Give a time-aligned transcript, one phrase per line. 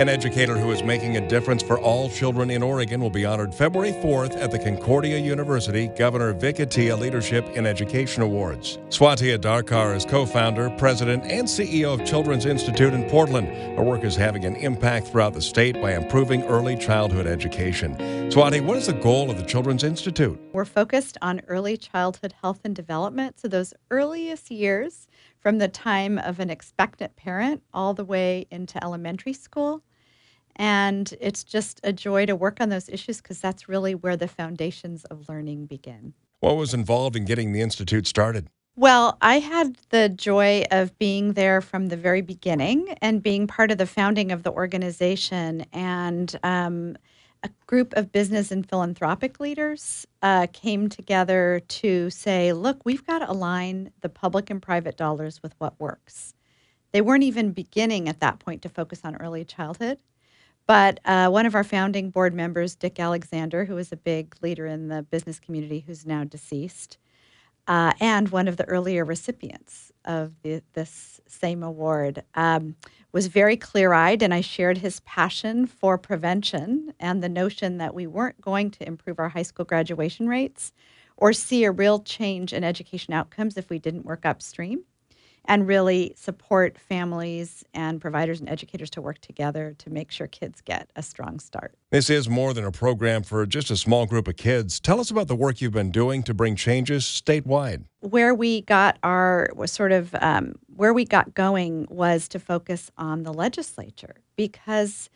[0.00, 3.54] An educator who is making a difference for all children in Oregon will be honored
[3.54, 8.78] February 4th at the Concordia University Governor Vic Atiyeh Leadership in Education Awards.
[8.88, 13.48] Swati Adarkar is co founder, president, and CEO of Children's Institute in Portland.
[13.76, 17.94] Her work is having an impact throughout the state by improving early childhood education.
[18.30, 20.40] Swati, what is the goal of the Children's Institute?
[20.54, 25.08] We're focused on early childhood health and development, so those earliest years
[25.40, 29.82] from the time of an expectant parent all the way into elementary school.
[30.60, 34.28] And it's just a joy to work on those issues because that's really where the
[34.28, 36.12] foundations of learning begin.
[36.40, 38.46] What was involved in getting the Institute started?
[38.76, 43.70] Well, I had the joy of being there from the very beginning and being part
[43.70, 45.64] of the founding of the organization.
[45.72, 46.98] And um,
[47.42, 53.20] a group of business and philanthropic leaders uh, came together to say, look, we've got
[53.20, 56.34] to align the public and private dollars with what works.
[56.92, 59.96] They weren't even beginning at that point to focus on early childhood.
[60.70, 64.66] But uh, one of our founding board members, Dick Alexander, who was a big leader
[64.66, 66.96] in the business community who's now deceased,
[67.66, 72.76] uh, and one of the earlier recipients of the, this same award, um,
[73.10, 74.22] was very clear eyed.
[74.22, 78.86] And I shared his passion for prevention and the notion that we weren't going to
[78.86, 80.72] improve our high school graduation rates
[81.16, 84.84] or see a real change in education outcomes if we didn't work upstream
[85.46, 90.60] and really support families and providers and educators to work together to make sure kids
[90.60, 91.74] get a strong start.
[91.90, 94.78] This is more than a program for just a small group of kids.
[94.78, 97.84] Tell us about the work you've been doing to bring changes statewide.
[98.00, 102.90] Where we got our was sort of um, where we got going was to focus
[102.96, 105.10] on the legislature because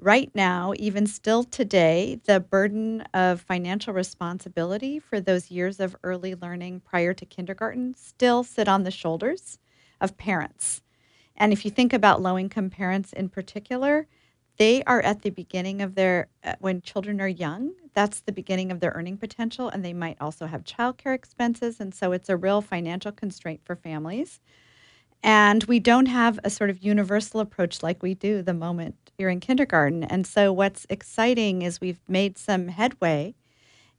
[0.00, 6.34] right now, even still today, the burden of financial responsibility for those years of early
[6.34, 9.58] learning prior to kindergarten still sit on the shoulders
[10.00, 10.82] of parents.
[11.36, 14.06] And if you think about low income parents in particular,
[14.58, 18.70] they are at the beginning of their, uh, when children are young, that's the beginning
[18.70, 19.68] of their earning potential.
[19.68, 21.80] And they might also have childcare expenses.
[21.80, 24.40] And so it's a real financial constraint for families.
[25.22, 29.30] And we don't have a sort of universal approach like we do the moment you're
[29.30, 30.04] in kindergarten.
[30.04, 33.34] And so what's exciting is we've made some headway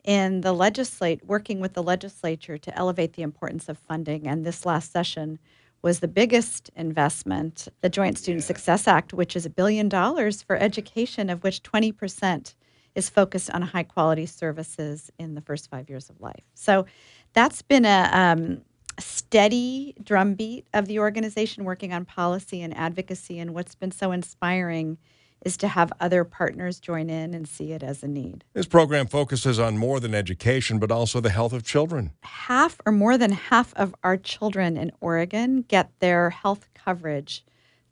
[0.04, 4.28] in the legislate, working with the legislature to elevate the importance of funding.
[4.28, 5.38] And this last session,
[5.82, 8.48] was the biggest investment, the Joint Student yeah.
[8.48, 12.54] Success Act, which is a billion dollars for education, of which 20%
[12.94, 16.44] is focused on high quality services in the first five years of life.
[16.54, 16.86] So
[17.34, 18.62] that's been a um,
[19.00, 23.40] steady drumbeat of the organization working on policy and advocacy.
[23.40, 24.98] And what's been so inspiring
[25.42, 28.44] is to have other partners join in and see it as a need.
[28.54, 32.12] This program focuses on more than education, but also the health of children.
[32.22, 37.44] Half or more than half of our children in Oregon get their health coverage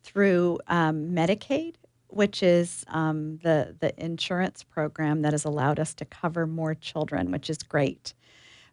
[0.04, 1.76] through um, Medicaid,
[2.08, 7.31] which is um, the, the insurance program that has allowed us to cover more children,
[7.31, 8.14] which is great.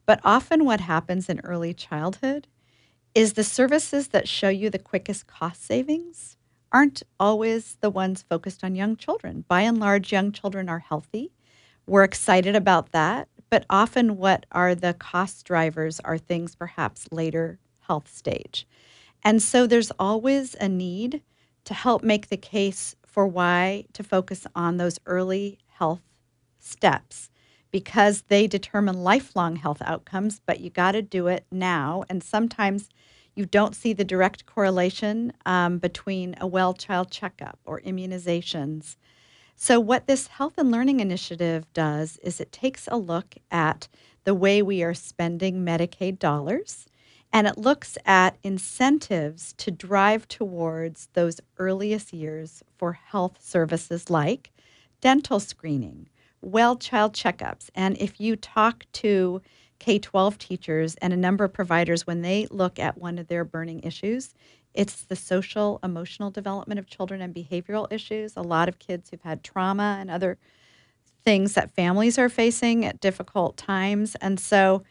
[0.07, 2.47] But often, what happens in early childhood
[3.15, 6.36] is the services that show you the quickest cost savings
[6.73, 9.45] aren't always the ones focused on young children.
[9.49, 11.33] By and large, young children are healthy.
[11.87, 13.29] We're excited about that.
[13.49, 18.67] But often, what are the cost drivers are things perhaps later health stage.
[19.23, 21.23] And so there's always a need
[21.65, 26.03] to help make the case for why to focus on those early health
[26.59, 27.31] steps
[27.71, 32.05] because they determine lifelong health outcomes, but you got to do it now.
[32.09, 32.89] And sometimes
[33.37, 38.97] you don't see the direct correlation um, between a well child checkup or immunizations.
[39.55, 43.89] So, what this Health and Learning Initiative does is it takes a look at
[44.25, 46.89] the way we are spending Medicaid dollars
[47.33, 54.53] and it looks at incentives to drive towards those earliest years for health services like
[55.01, 56.09] dental screening,
[56.41, 57.69] well child checkups.
[57.75, 59.43] And if you talk to
[59.79, 63.45] K 12 teachers and a number of providers, when they look at one of their
[63.45, 64.35] burning issues,
[64.75, 68.35] it's the social, emotional development of children and behavioral issues.
[68.37, 70.39] A lot of kids who've had trauma and other
[71.25, 74.15] things that families are facing at difficult times.
[74.21, 74.85] And so,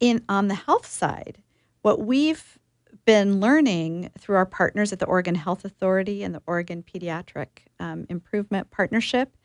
[0.00, 1.42] in on the health side,
[1.82, 2.58] what we've
[3.04, 7.48] been learning through our partners at the Oregon Health Authority and the Oregon Pediatric
[7.78, 9.36] um, Improvement Partnership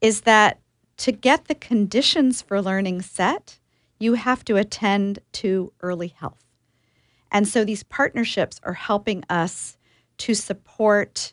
[0.00, 0.60] is that
[0.98, 3.58] to get the conditions for learning set,
[3.98, 6.44] you have to attend to early health.
[7.32, 9.76] And so these partnerships are helping us
[10.18, 11.32] to support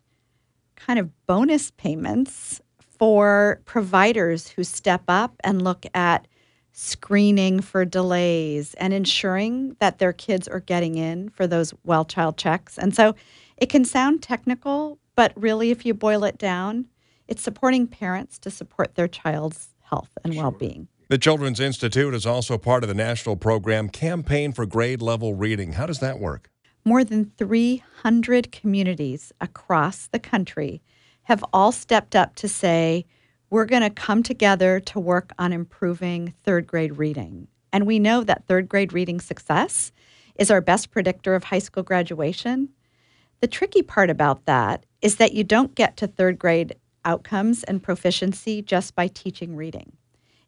[0.75, 6.27] kind of bonus payments for providers who step up and look at
[6.73, 12.37] screening for delays and ensuring that their kids are getting in for those well child
[12.37, 12.77] checks.
[12.77, 13.15] And so
[13.57, 16.87] it can sound technical, But really, if you boil it down,
[17.27, 20.87] it's supporting parents to support their child's health and well being.
[21.13, 25.73] The Children's Institute is also part of the national program Campaign for Grade Level Reading.
[25.73, 26.49] How does that work?
[26.85, 30.81] More than 300 communities across the country
[31.25, 33.05] have all stepped up to say,
[33.51, 37.47] we're going to come together to work on improving third grade reading.
[37.71, 39.91] And we know that third grade reading success
[40.33, 42.69] is our best predictor of high school graduation.
[43.39, 46.73] The tricky part about that is that you don't get to third grade
[47.05, 49.95] outcomes and proficiency just by teaching reading.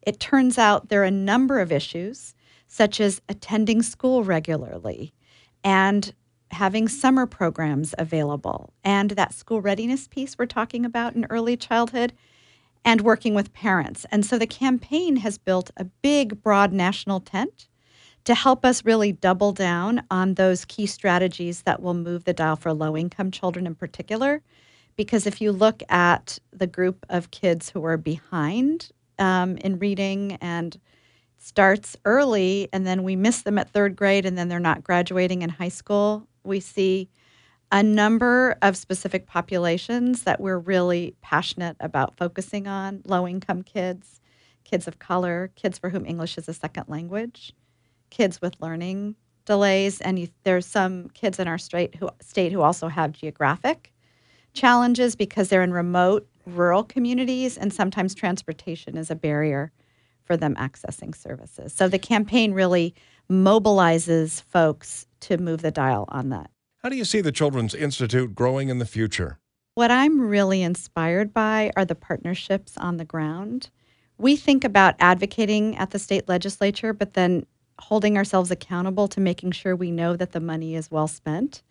[0.06, 2.34] It turns out there are a number of issues,
[2.68, 5.12] such as attending school regularly
[5.64, 6.14] and
[6.52, 12.12] having summer programs available, and that school readiness piece we're talking about in early childhood,
[12.84, 14.06] and working with parents.
[14.12, 17.66] And so the campaign has built a big, broad national tent
[18.24, 22.54] to help us really double down on those key strategies that will move the dial
[22.54, 24.40] for low income children in particular
[24.96, 30.38] because if you look at the group of kids who are behind um, in reading
[30.40, 30.78] and
[31.38, 35.42] starts early and then we miss them at third grade and then they're not graduating
[35.42, 36.26] in high school.
[36.44, 37.08] We see
[37.72, 44.20] a number of specific populations that we're really passionate about focusing on low income kids
[44.64, 47.52] kids of color kids for whom english is a second language
[48.10, 49.14] kids with learning
[49.44, 53.92] delays and you, there's some kids in our state who, state who also have geographic
[54.54, 59.72] challenges because they're in remote rural communities and sometimes transportation is a barrier
[60.24, 61.72] for them accessing services.
[61.72, 62.94] So the campaign really
[63.30, 66.50] mobilizes folks to move the dial on that.
[66.82, 69.38] How do you see the Children's Institute growing in the future?
[69.74, 73.70] What I'm really inspired by are the partnerships on the ground.
[74.18, 77.44] We think about advocating at the state legislature, but then
[77.78, 81.62] holding ourselves accountable to making sure we know that the money is well spent.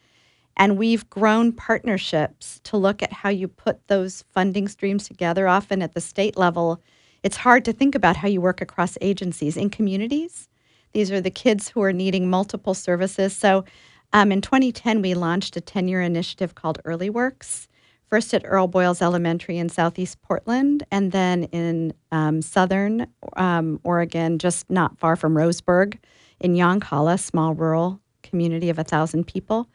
[0.57, 5.47] And we've grown partnerships to look at how you put those funding streams together.
[5.47, 6.81] Often at the state level,
[7.23, 10.47] it's hard to think about how you work across agencies in communities.
[10.93, 13.35] These are the kids who are needing multiple services.
[13.35, 13.65] So
[14.13, 17.67] um, in 2010, we launched a 10 year initiative called Early Works,
[18.07, 24.39] first at Earl Boyles Elementary in Southeast Portland, and then in um, Southern um, Oregon,
[24.39, 25.97] just not far from Roseburg,
[26.39, 29.67] in Yoncalla, small rural community of 1,000 people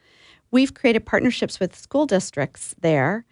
[0.51, 3.25] we've created partnerships with school districts there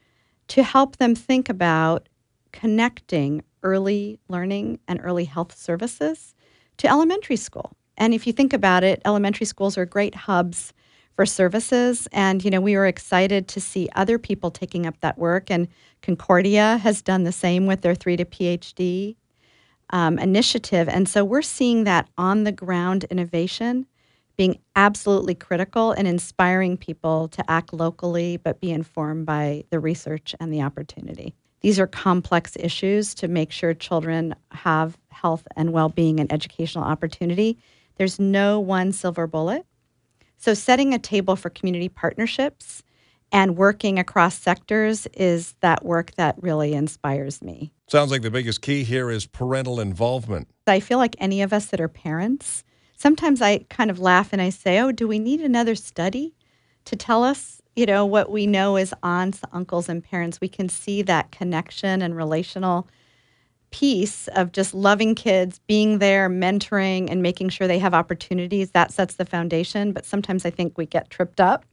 [0.48, 2.10] to help them think about
[2.52, 6.34] connecting early learning and early health services
[6.78, 7.72] to elementary school.
[7.98, 10.74] And if you think about it, elementary schools are great hubs
[11.16, 12.08] for services.
[12.14, 15.52] And, you know, we were excited to see other people taking up that work.
[15.52, 15.68] And
[16.02, 19.18] Concordia has done the same with their three to PhD
[19.90, 20.88] um, initiative.
[20.88, 23.86] And so we're seeing that on the ground innovation
[24.40, 30.34] being absolutely critical and inspiring people to act locally but be informed by the research
[30.40, 31.36] and the opportunity.
[31.60, 36.86] These are complex issues to make sure children have health and well being and educational
[36.86, 37.58] opportunity.
[37.98, 39.66] There's no one silver bullet.
[40.38, 42.82] So, setting a table for community partnerships
[43.34, 47.74] and working across sectors is that work that really inspires me.
[47.90, 50.48] Sounds like the biggest key here is parental involvement.
[50.66, 52.64] I feel like any of us that are parents
[53.00, 56.36] sometimes I kind of laugh and I say, "Oh, do we need another study
[56.86, 60.42] to tell us, you know, what we know as aunts, uncles, and parents?
[60.42, 62.88] We can see that connection and relational
[63.72, 68.72] piece of just loving kids, being there, mentoring, and making sure they have opportunities.
[68.72, 69.94] That sets the foundation.
[69.94, 71.66] But sometimes I think we get tripped up."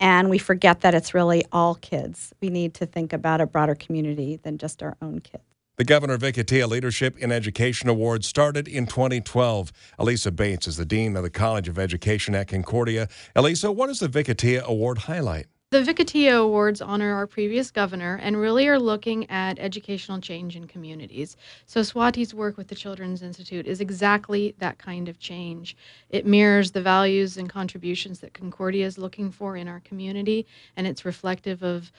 [0.00, 2.32] And we forget that it's really all kids.
[2.42, 5.51] We need to think about a broader community than just our own kids.
[5.76, 9.72] The Governor Vic Leadership in Education Award started in 2012.
[9.98, 13.08] Elisa Bates is the Dean of the College of Education at Concordia.
[13.34, 15.46] Elisa, what does the Vic Award highlight?
[15.70, 20.66] The Vic Awards honor our previous governor and really are looking at educational change in
[20.66, 21.38] communities.
[21.64, 25.74] So, Swati's work with the Children's Institute is exactly that kind of change.
[26.10, 30.86] It mirrors the values and contributions that Concordia is looking for in our community, and
[30.86, 31.90] it's reflective of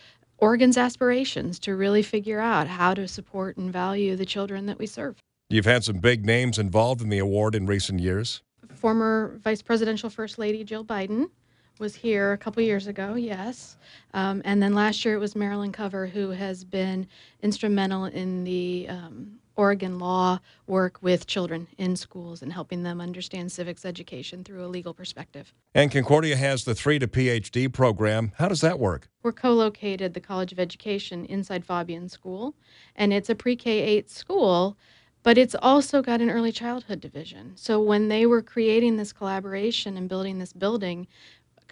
[0.43, 4.85] Oregon's aspirations to really figure out how to support and value the children that we
[4.85, 5.15] serve.
[5.49, 8.41] You've had some big names involved in the award in recent years.
[8.75, 11.29] Former Vice Presidential First Lady Jill Biden
[11.79, 13.77] was here a couple years ago, yes.
[14.13, 17.07] Um, and then last year it was Marilyn Cover, who has been
[17.41, 23.51] instrumental in the um, Oregon law work with children in schools and helping them understand
[23.51, 25.53] civics education through a legal perspective.
[25.75, 28.31] And Concordia has the 3 to PhD program.
[28.37, 29.09] How does that work?
[29.21, 32.55] We're co located, the College of Education, inside Faubion School,
[32.95, 34.77] and it's a pre K 8 school.
[35.23, 37.53] But it's also got an early childhood division.
[37.55, 41.07] So when they were creating this collaboration and building this building,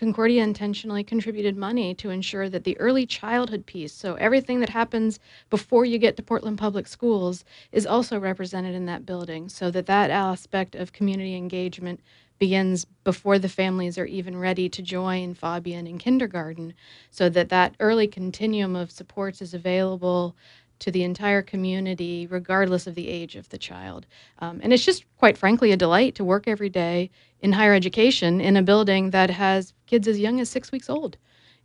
[0.01, 5.19] Concordia intentionally contributed money to ensure that the early childhood piece, so everything that happens
[5.51, 9.85] before you get to Portland Public Schools, is also represented in that building, so that
[9.85, 11.99] that aspect of community engagement
[12.39, 16.73] begins before the families are even ready to join Faubion in kindergarten,
[17.11, 20.35] so that that early continuum of supports is available
[20.79, 24.07] to the entire community, regardless of the age of the child.
[24.39, 28.41] Um, and it's just, quite frankly, a delight to work every day in higher education
[28.41, 31.17] in a building that has kids as young as six weeks old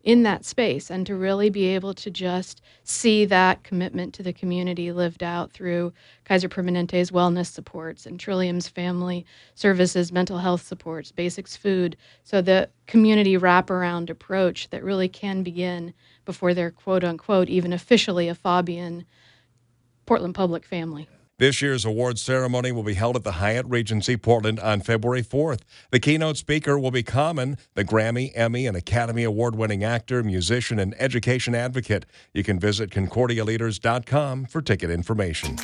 [0.03, 4.33] in that space and to really be able to just see that commitment to the
[4.33, 5.93] community lived out through
[6.25, 11.97] Kaiser Permanente's wellness supports and Trillium's family services, mental health supports, basics food.
[12.25, 18.29] So the community wraparound approach that really can begin before they're quote unquote even officially
[18.29, 19.05] a Faubion
[20.05, 21.09] Portland public family.
[21.39, 25.61] This year's awards ceremony will be held at the Hyatt Regency Portland on February 4th.
[25.91, 30.79] The keynote speaker will be Common, the Grammy, Emmy, and Academy Award winning actor, musician,
[30.79, 32.07] and education advocate.
[32.33, 35.59] You can visit concordialeaders.com for ticket information.